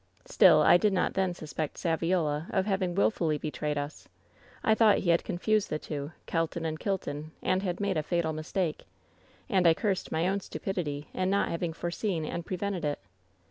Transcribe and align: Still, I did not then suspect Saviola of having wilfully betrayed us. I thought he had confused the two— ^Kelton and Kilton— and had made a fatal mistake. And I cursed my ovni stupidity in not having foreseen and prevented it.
Still, 0.25 0.63
I 0.63 0.77
did 0.77 0.93
not 0.93 1.13
then 1.13 1.35
suspect 1.35 1.77
Saviola 1.77 2.47
of 2.49 2.65
having 2.65 2.95
wilfully 2.95 3.37
betrayed 3.37 3.77
us. 3.77 4.07
I 4.63 4.73
thought 4.73 4.97
he 4.97 5.11
had 5.11 5.23
confused 5.23 5.69
the 5.69 5.77
two— 5.77 6.11
^Kelton 6.27 6.65
and 6.65 6.79
Kilton— 6.79 7.33
and 7.43 7.61
had 7.61 7.79
made 7.79 7.97
a 7.97 8.01
fatal 8.01 8.33
mistake. 8.33 8.85
And 9.47 9.67
I 9.67 9.75
cursed 9.75 10.11
my 10.11 10.23
ovni 10.23 10.41
stupidity 10.41 11.07
in 11.13 11.29
not 11.29 11.49
having 11.49 11.71
foreseen 11.71 12.25
and 12.25 12.43
prevented 12.43 12.83
it. 12.83 12.97